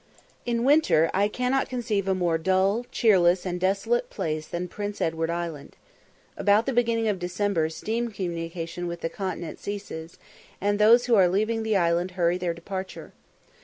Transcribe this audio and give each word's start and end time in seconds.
In 0.47 0.63
winter, 0.63 1.11
I 1.13 1.27
cannot 1.27 1.69
conceive 1.69 2.07
a 2.07 2.15
more 2.15 2.39
dull, 2.39 2.87
cheerless, 2.91 3.45
and 3.45 3.59
desolate 3.59 4.09
place 4.09 4.47
than 4.47 4.67
Prince 4.67 4.99
Edward 4.99 5.29
Island. 5.29 5.75
About 6.35 6.65
the 6.65 6.73
beginning 6.73 7.07
of 7.07 7.19
December 7.19 7.69
steam 7.69 8.09
communication 8.09 8.87
with 8.87 9.01
the 9.01 9.09
continent 9.09 9.59
ceases, 9.59 10.17
and 10.59 10.79
those 10.79 11.05
who 11.05 11.13
are 11.13 11.27
leaving 11.29 11.61
the 11.61 11.77
island 11.77 12.09
hurry 12.17 12.39
their 12.39 12.55
departure. 12.55 13.13